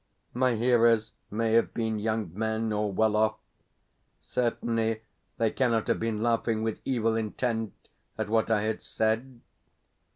My 0.33 0.55
hearers 0.55 1.11
may 1.29 1.53
have 1.53 1.75
been 1.75 1.99
young 1.99 2.31
men, 2.33 2.73
or 2.73 2.91
well 2.91 3.15
off; 3.15 3.35
certainly 4.19 5.03
they 5.37 5.51
cannot 5.51 5.85
have 5.89 5.99
been 5.99 6.23
laughing 6.23 6.63
with 6.63 6.81
evil 6.85 7.15
intent 7.15 7.75
at 8.17 8.27
what 8.27 8.49
I 8.49 8.63
had 8.63 8.81
said. 8.81 9.41